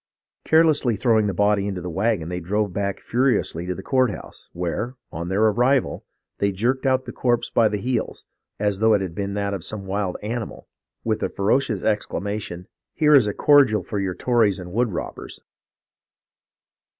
Carelessly 0.45 0.95
throwing 0.95 1.27
the 1.27 1.33
body 1.35 1.67
into 1.67 1.79
the 1.79 1.87
wagon 1.91 2.29
they 2.29 2.39
drove 2.39 2.73
back 2.73 2.97
furi 2.97 3.37
ously 3.37 3.67
to 3.67 3.75
the 3.75 3.83
courthouse, 3.83 4.49
where, 4.51 4.95
on 5.11 5.27
their 5.27 5.43
arrival 5.43 6.03
they 6.39 6.51
jerked 6.51 6.87
out 6.87 7.05
the 7.05 7.11
corpse 7.11 7.51
by 7.51 7.67
the 7.67 7.77
heels, 7.77 8.25
as 8.59 8.79
though 8.79 8.95
it 8.95 9.01
had 9.01 9.13
been 9.13 9.35
that 9.35 9.53
of 9.53 9.63
some 9.63 9.85
wild 9.85 10.17
animal, 10.23 10.67
with 11.03 11.19
the 11.19 11.29
ferocious 11.29 11.83
exclamation, 11.83 12.67
'Here 12.95 13.13
is 13.13 13.27
a 13.27 13.33
cordial 13.35 13.83
for 13.83 13.99
your 13.99 14.15
Tories 14.15 14.59
and 14.59 14.73
wood 14.73 14.91
robbers.' 14.91 15.39